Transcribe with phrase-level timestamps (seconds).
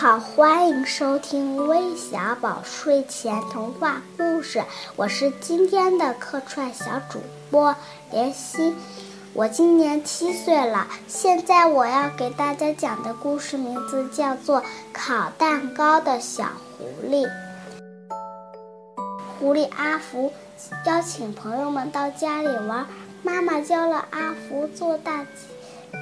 [0.00, 4.64] 好，欢迎收听微小宝睡前童话故事。
[4.96, 7.20] 我是今天的客串小主
[7.50, 7.76] 播
[8.10, 8.74] 莲心，
[9.34, 10.86] 我今年七岁了。
[11.06, 16.44] 现在我要给大家讲的故事名字叫做《烤蛋糕的小
[16.78, 17.26] 狐狸》。
[19.38, 20.32] 狐狸阿福
[20.86, 22.86] 邀请朋友们到家里玩，
[23.22, 25.26] 妈妈教了阿福做大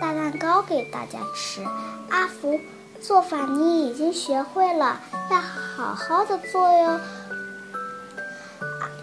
[0.01, 1.65] 大蛋糕给大家吃。
[2.11, 2.61] 阿福。
[3.01, 7.01] 做法你已经学会了，要好好的做哟。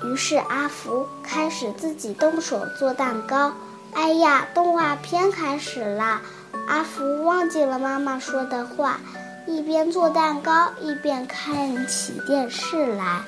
[0.03, 3.53] 于是阿福开始自己动手做蛋糕。
[3.93, 6.21] 哎呀，动画片开始了，
[6.67, 8.99] 阿福忘记了妈妈说的话，
[9.47, 13.21] 一边做蛋糕一边看起电视来。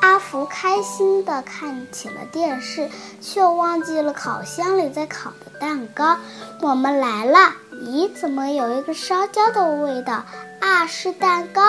[0.00, 2.88] 阿福开心地看起了电视，
[3.20, 6.16] 却忘记了烤箱里在烤的蛋糕。
[6.60, 7.54] 我们来了。
[7.80, 10.24] 咦，怎么有一个烧焦的味道
[10.60, 10.86] 啊？
[10.86, 11.62] 是蛋糕。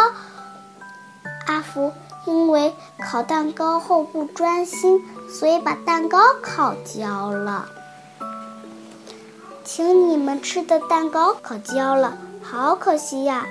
[1.48, 1.93] 阿福
[2.26, 7.68] 因为烤蛋糕后不专心，所以把蛋糕烤焦了。
[9.63, 13.46] 请你们吃的蛋糕烤焦了，好可惜呀！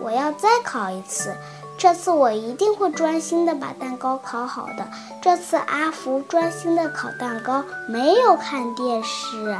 [0.00, 1.34] 我要再烤一次，
[1.78, 4.86] 这次我一定会专心的把蛋糕烤好的。
[5.22, 9.58] 这次阿福专心的烤蛋糕，没有看电视。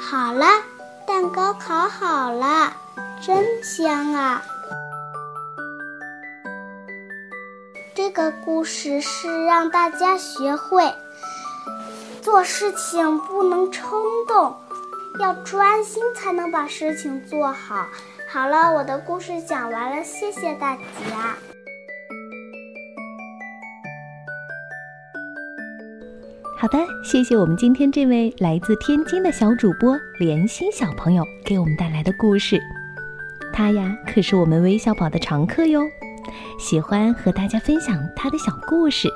[0.00, 0.46] 好了。
[1.06, 2.72] 蛋糕烤好了，
[3.20, 4.42] 真香啊！
[7.94, 10.92] 这个故事是让大家学会
[12.20, 14.56] 做事情不能冲动，
[15.20, 17.86] 要专心才能把事情做好。
[18.32, 21.51] 好了，我的故事讲完了，谢谢大家。
[26.62, 32.62] 好的，谢谢我们今天这位来自天津的小主播莲心小朋友给我们带来的故事。
[33.52, 35.82] 他呀，可是我们微小宝的常客哟，
[36.60, 39.08] 喜欢和大家分享他的小故事。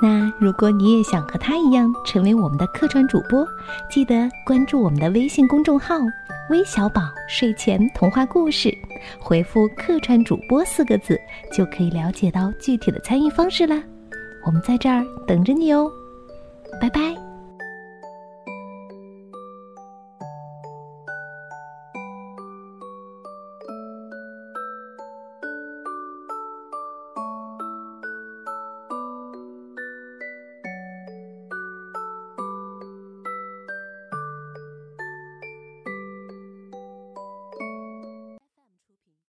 [0.00, 3.44] 那如果你也想和他一样成为我们的客串主播，
[3.90, 5.96] 记得关注我们的微信公众号
[6.48, 8.72] “微小宝睡前童话故事”，
[9.18, 11.20] 回复“客串主播”四个字，
[11.52, 13.82] 就可以了解到具体的参与方式啦。
[14.44, 15.90] 我们在这儿等着你哦。
[16.80, 17.25] 拜拜。